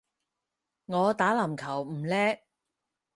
[0.87, 2.39] 我打籃球唔叻